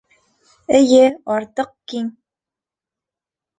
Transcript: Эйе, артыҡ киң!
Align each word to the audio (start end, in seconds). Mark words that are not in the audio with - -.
Эйе, 0.79 1.03
артыҡ 1.35 1.71
киң! 1.93 2.11